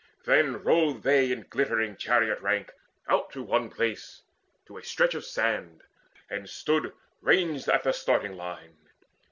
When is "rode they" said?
0.63-1.31